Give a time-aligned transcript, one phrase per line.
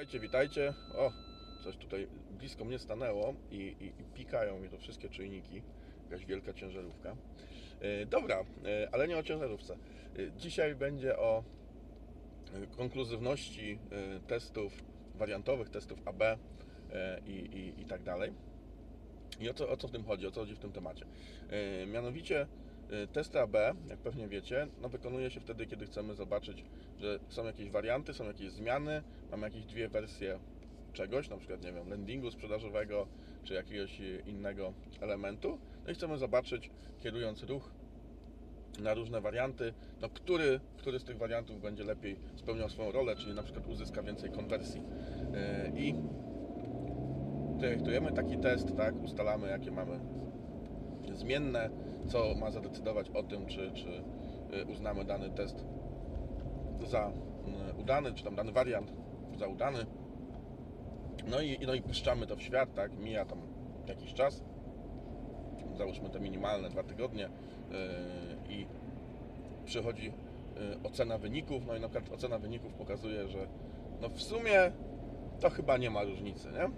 [0.00, 0.74] Witajcie, witajcie.
[0.94, 1.12] O,
[1.64, 2.08] coś tutaj
[2.38, 5.62] blisko mnie stanęło i, i, i pikają mi to wszystkie czujniki.
[6.04, 7.16] Jakaś wielka ciężarówka.
[7.80, 9.74] E, dobra, e, ale nie o ciężarówce.
[9.74, 9.78] E,
[10.36, 11.44] dzisiaj będzie o
[12.76, 13.78] konkluzywności
[14.26, 14.84] testów
[15.14, 16.22] wariantowych, testów AB
[17.26, 18.32] i, i, i tak dalej.
[19.40, 21.06] I o co, o co w tym chodzi, o co chodzi w tym temacie?
[21.86, 22.46] Mianowicie
[23.12, 23.54] testy AB,
[23.88, 26.64] jak pewnie wiecie, no wykonuje się wtedy, kiedy chcemy zobaczyć,
[26.98, 30.38] że są jakieś warianty, są jakieś zmiany, mamy jakieś dwie wersje
[30.92, 33.06] czegoś, na przykład, nie wiem, landingu sprzedażowego,
[33.44, 35.58] czy jakiegoś innego elementu.
[35.84, 36.70] No i chcemy zobaczyć,
[37.02, 37.70] kierując ruch
[38.78, 43.34] na różne warianty, no który, który z tych wariantów będzie lepiej spełniał swoją rolę, czyli
[43.34, 44.82] na przykład uzyska więcej konwersji.
[45.34, 45.94] E, I
[47.58, 50.00] projektujemy taki test, tak, ustalamy jakie mamy
[51.14, 51.70] zmienne,
[52.08, 53.88] co ma zadecydować o tym, czy, czy
[54.58, 55.64] y, uznamy dany test
[56.86, 57.12] za
[57.70, 58.92] y, udany, czy tam dany wariant
[59.38, 59.86] za udany.
[61.26, 63.38] No i, no i puszczamy to w świat, tak, mija tam
[63.86, 64.42] jakiś czas,
[65.76, 68.66] załóżmy te minimalne dwa tygodnie yy, i
[69.64, 70.12] przychodzi yy,
[70.82, 73.46] ocena wyników, no i na przykład ocena wyników pokazuje, że
[74.00, 74.72] no w sumie
[75.40, 76.70] to chyba nie ma różnicy, nie?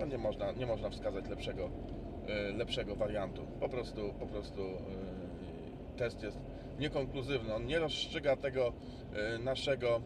[0.00, 1.70] No nie można, nie można wskazać lepszego,
[2.56, 3.46] lepszego wariantu.
[3.60, 4.76] Po prostu, po prostu yy,
[5.96, 6.38] test jest
[6.78, 7.54] niekonkluzywny.
[7.54, 8.72] On nie rozstrzyga tego
[9.32, 10.00] yy, naszego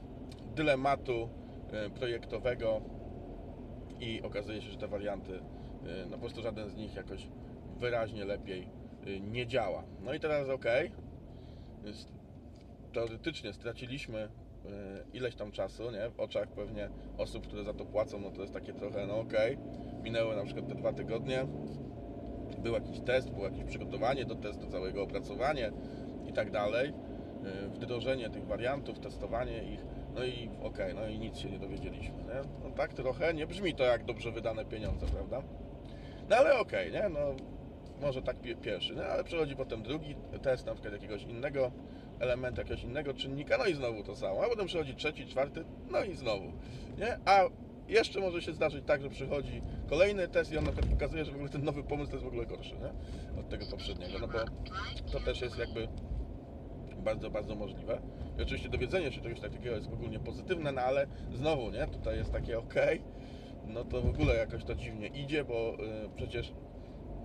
[0.57, 1.29] dylematu
[1.95, 2.81] projektowego
[4.01, 5.41] i okazuje się, że te warianty,
[6.07, 7.29] no po prostu żaden z nich jakoś
[7.77, 8.69] wyraźnie lepiej
[9.21, 9.85] nie działa.
[10.01, 10.65] No i teraz ok,
[12.93, 14.29] teoretycznie straciliśmy
[15.13, 16.11] ileś tam czasu, nie?
[16.11, 19.33] W oczach pewnie osób, które za to płacą, no to jest takie trochę, no ok,
[20.03, 21.47] minęły na przykład te dwa tygodnie,
[22.63, 25.73] był jakiś test, było jakieś przygotowanie do testu, całego opracowanie
[26.29, 26.93] i tak dalej,
[27.43, 32.19] yy, wdrożenie tych wariantów, testowanie ich, no i okej, no i nic się nie dowiedzieliśmy,
[32.19, 32.41] nie?
[32.65, 35.43] No tak trochę nie brzmi to jak dobrze wydane pieniądze, prawda?
[36.31, 37.09] No ale okej, nie?
[37.09, 37.21] No
[38.01, 41.73] może tak pie- pierwszy, no ale przechodzi potem drugi test, na przykład jakiegoś innego
[42.21, 46.05] elementu, jakiegoś innego czynnika, no i znowu to samo, a potem przychodzi trzeci, czwarty, no
[46.05, 46.53] i znowu,
[46.99, 47.19] nie?
[47.25, 47.45] A
[47.91, 51.35] jeszcze może się zdarzyć tak, że przychodzi kolejny test i on na pokazuje, że w
[51.35, 53.41] ogóle ten nowy pomysł jest w ogóle gorszy, nie?
[53.41, 54.39] Od tego poprzedniego, no bo
[55.13, 55.89] to też jest jakby
[57.01, 58.01] bardzo, bardzo możliwe.
[58.39, 61.87] I oczywiście dowiedzenie się czegoś takiego jest ogólnie pozytywne, no ale znowu, nie?
[61.87, 62.75] Tutaj jest takie ok,
[63.67, 65.77] no to w ogóle jakoś to dziwnie idzie, bo y,
[66.17, 66.53] przecież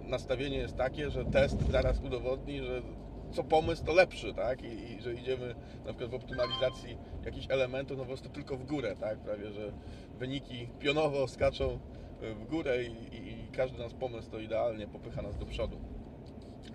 [0.02, 2.82] nastawienie jest takie, że test zaraz udowodni, że
[3.32, 4.64] co pomysł to lepszy, tak?
[4.64, 5.56] I, I że idziemy
[5.86, 9.20] na przykład w optymalizacji jakichś elementów, no po prostu tylko w górę, tak?
[9.20, 9.72] Prawie, że
[10.20, 11.80] wyniki pionowo skaczą
[12.24, 15.80] y, w górę i, i, i każdy nasz pomysł to idealnie popycha nas do przodu.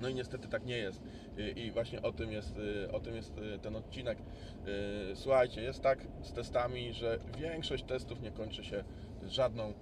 [0.00, 1.02] No i niestety tak nie jest.
[1.56, 4.18] I- właśnie o tym jest, y, o tym jest y, ten odcinek.
[5.14, 8.84] Słuchajcie, jest tak z testami, że większość testów nie kończy się
[9.26, 9.74] żadną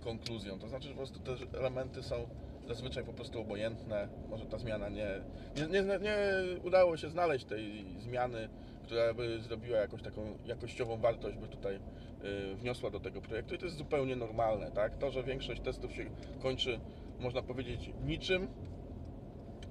[0.00, 0.58] konkluzją.
[0.58, 2.26] To znaczy, że po prostu te elementy są
[2.68, 4.08] zazwyczaj po prostu obojętne.
[4.30, 5.08] Może ta zmiana nie,
[5.56, 6.16] nie, nie, nie
[6.64, 8.48] udało się znaleźć tej zmiany,
[8.82, 13.54] która by zrobiła jakąś taką jakościową wartość, by tutaj y, wniosła do tego projektu.
[13.54, 14.98] I to jest zupełnie normalne, tak?
[14.98, 16.10] To, że większość testów się
[16.42, 16.80] kończy,
[17.20, 18.48] można powiedzieć, niczym,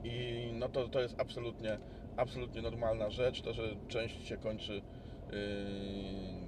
[0.04, 1.78] i no to, to jest absolutnie,
[2.18, 3.42] absolutnie normalna rzecz.
[3.42, 4.82] To, że część się kończy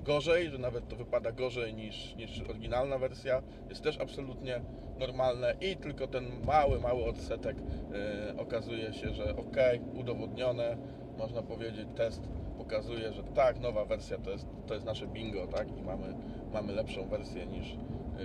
[0.04, 4.62] gorzej, że nawet to wypada gorzej niż, niż oryginalna wersja, jest też absolutnie
[5.00, 9.58] normalne i tylko ten mały, mały odsetek yy, okazuje się, że ok,
[9.94, 10.78] udowodnione,
[11.18, 12.22] można powiedzieć, test
[12.58, 16.14] pokazuje, że tak, nowa wersja to jest, to jest nasze bingo, tak, i mamy,
[16.54, 17.68] mamy lepszą wersję niż,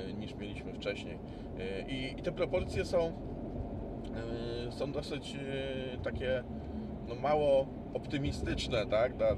[0.06, 1.18] yy, niż mieliśmy wcześniej.
[1.58, 3.12] Yy, I, I te proporcje są
[4.66, 5.40] yy, są dosyć yy,
[6.02, 6.44] takie
[7.08, 9.16] no, mało optymistyczne, tak?
[9.16, 9.36] Da-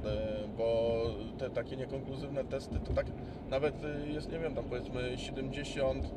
[0.59, 1.01] bo
[1.39, 3.07] te takie niekonkluzywne testy to tak
[3.51, 6.15] nawet yy, jest, nie wiem, tam powiedzmy 70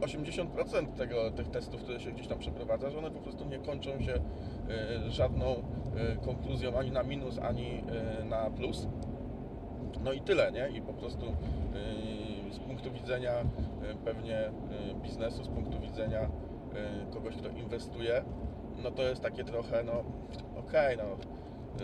[0.00, 4.00] 80% tego, tych testów, które się gdzieś tam przeprowadza, że one po prostu nie kończą
[4.00, 5.62] się yy, żadną
[6.24, 7.84] konkluzją ani na minus, ani
[8.24, 8.88] na plus.
[10.04, 10.78] No i tyle, nie?
[10.78, 11.26] I po prostu
[12.50, 13.32] z punktu widzenia
[14.04, 14.50] pewnie
[15.02, 16.28] biznesu, z punktu widzenia
[17.10, 18.24] kogoś, kto inwestuje,
[18.82, 20.04] no to jest takie trochę, no
[20.68, 21.04] okej, no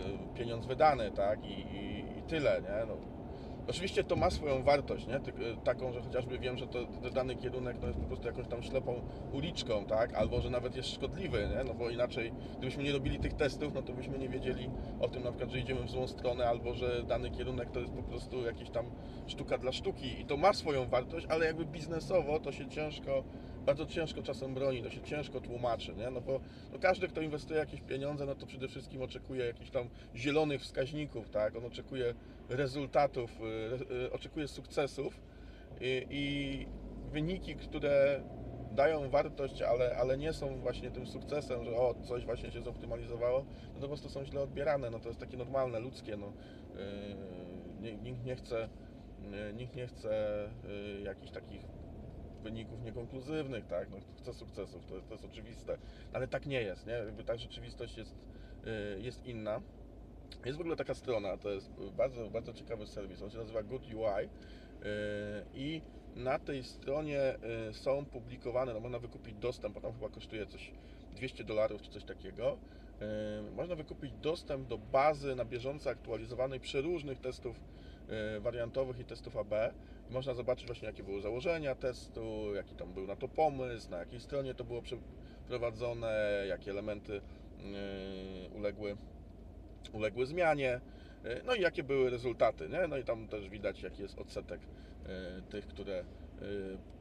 [0.00, 1.44] yy, pieniądz wydany, tak?
[1.44, 2.86] I, i, i tyle, nie?
[2.86, 2.94] No,
[3.68, 5.14] oczywiście to ma swoją wartość, nie?
[5.14, 8.48] Yy, taką, że chociażby wiem, że to, to dany kierunek to jest po prostu jakąś
[8.48, 9.02] tam ślepą
[9.32, 10.14] uliczką, tak?
[10.14, 11.64] Albo, że nawet jest szkodliwy, nie?
[11.64, 14.70] No bo inaczej, gdybyśmy nie robili tych testów, no to byśmy nie wiedzieli
[15.00, 17.92] o tym na przykład, że idziemy w złą stronę, albo że dany kierunek to jest
[17.92, 18.86] po prostu jakiś tam
[19.26, 23.24] sztuka dla sztuki i to ma swoją wartość, ale jakby biznesowo to się ciężko,
[23.68, 26.10] bardzo ciężko czasem broni, to się ciężko tłumaczy, nie?
[26.10, 26.40] No bo
[26.72, 31.30] no każdy, kto inwestuje jakieś pieniądze, no to przede wszystkim oczekuje jakichś tam zielonych wskaźników,
[31.30, 31.56] tak?
[31.56, 32.14] On oczekuje
[32.48, 35.20] rezultatów, y, y, oczekuje sukcesów
[35.80, 36.66] i, i
[37.12, 38.20] wyniki, które
[38.74, 43.44] dają wartość, ale, ale nie są właśnie tym sukcesem, że o, coś właśnie się zoptymalizowało,
[43.74, 46.32] no to po prostu są źle odbierane, no to jest takie normalne, ludzkie, no.
[47.82, 48.68] Yy, Nikt nie chce,
[49.32, 50.50] yy, nikt nie chce
[51.04, 51.77] jakichś takich
[52.38, 55.78] wyników niekonkluzywnych, tak, no chce sukcesów, to, to jest oczywiste,
[56.12, 58.14] ale tak nie jest, nie, jakby ta rzeczywistość jest,
[58.64, 59.60] yy, jest inna.
[60.44, 63.82] Jest w ogóle taka strona, to jest bardzo, bardzo ciekawy serwis, on się nazywa Good
[63.82, 64.28] UI yy,
[65.54, 65.82] i
[66.16, 67.34] na tej stronie
[67.70, 70.72] y, są publikowane, no można wykupić dostęp, bo tam chyba kosztuje coś
[71.16, 72.58] 200 dolarów czy coś takiego.
[73.48, 77.60] Y, Można wykupić dostęp do bazy na bieżąco aktualizowanej przeróżnych testów y,
[78.40, 79.54] wariantowych i testów AB.
[80.10, 84.20] Można zobaczyć właśnie jakie były założenia testu, jaki tam był na to pomysł, na jakiej
[84.20, 87.20] stronie to było przeprowadzone, jakie elementy y,
[88.54, 88.96] uległy,
[89.92, 90.80] uległy zmianie.
[91.24, 92.88] Y, No i jakie były rezultaty, nie?
[92.88, 96.04] No i tam też widać jaki jest odsetek y, tych, które y,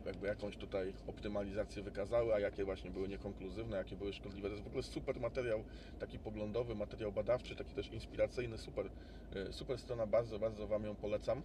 [0.05, 4.47] jakby jakąś tutaj optymalizację wykazały, a jakie właśnie były niekonkluzywne, jakie były szkodliwe.
[4.47, 5.63] To jest w ogóle super materiał,
[5.99, 8.89] taki poglądowy, materiał badawczy, taki też inspiracyjny, super,
[9.35, 11.43] y, super strona, bardzo, bardzo Wam ją polecam,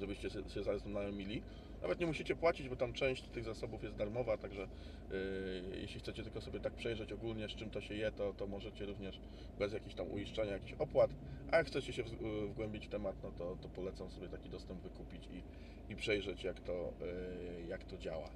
[0.00, 1.42] żebyście się, się zaznajomili.
[1.82, 6.22] Nawet nie musicie płacić, bo tam część tych zasobów jest darmowa, także y, jeśli chcecie
[6.22, 9.20] tylko sobie tak przejrzeć ogólnie, z czym to się je, to, to możecie również
[9.58, 11.10] bez jakichś tam uiszczania jakichś opłat,
[11.52, 14.82] a jak chcecie się w- wgłębić w temat, no to, to polecam sobie taki dostęp
[14.82, 15.42] wykupić i,
[15.88, 16.92] i przejrzeć, jak to,
[17.58, 18.30] y, jak to działa.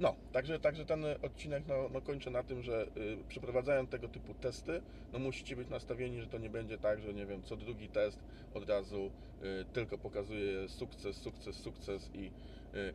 [0.00, 4.34] No, także, także ten odcinek no, no kończę na tym, że y, przeprowadzając tego typu
[4.34, 4.82] testy,
[5.12, 8.18] no musicie być nastawieni, że to nie będzie tak, że nie wiem, co drugi test
[8.54, 9.10] od razu
[9.42, 12.30] y, tylko pokazuje sukces, sukces, sukces i, y,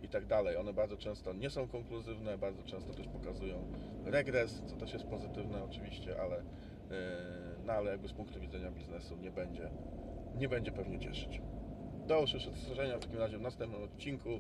[0.04, 0.58] i tak dalej.
[0.58, 3.66] One bardzo często nie są konkluzywne, bardzo często też pokazują
[4.06, 6.44] regres, co też jest pozytywne oczywiście, ale, y,
[7.66, 9.70] no, ale jakby z punktu widzenia biznesu nie będzie,
[10.36, 11.42] nie będzie pewnie cieszyć.
[12.08, 14.40] Do usłyszenia w takim razie w następnym odcinku y,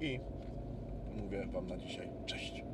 [0.00, 0.20] i
[1.16, 2.08] mówię Wam na dzisiaj.
[2.26, 2.71] Cześć!